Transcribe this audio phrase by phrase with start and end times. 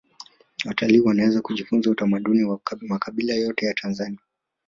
[0.65, 4.19] watalii wanaweza kujifunza utamaduni wa makabila yote ya tanzania